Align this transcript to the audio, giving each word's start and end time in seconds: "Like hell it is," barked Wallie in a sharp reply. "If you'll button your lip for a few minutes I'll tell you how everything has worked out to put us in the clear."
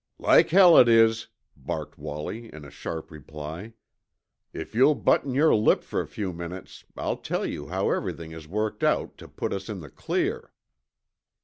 "Like 0.17 0.49
hell 0.49 0.79
it 0.79 0.87
is," 0.89 1.27
barked 1.55 1.95
Wallie 1.95 2.51
in 2.51 2.65
a 2.65 2.71
sharp 2.71 3.11
reply. 3.11 3.73
"If 4.51 4.73
you'll 4.73 4.95
button 4.95 5.35
your 5.35 5.53
lip 5.53 5.83
for 5.83 6.01
a 6.01 6.07
few 6.07 6.33
minutes 6.33 6.85
I'll 6.97 7.17
tell 7.17 7.45
you 7.45 7.67
how 7.67 7.91
everything 7.91 8.31
has 8.31 8.47
worked 8.47 8.83
out 8.83 9.15
to 9.19 9.27
put 9.27 9.53
us 9.53 9.69
in 9.69 9.79
the 9.79 9.91
clear." 9.91 10.53